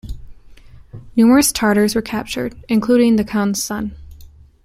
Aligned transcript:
Numerous 1.15 1.51
Tatars 1.51 1.93
were 1.93 2.01
captured, 2.01 2.55
including 2.67 3.17
the 3.17 3.23
Khan's 3.23 3.61
son. 3.63 3.95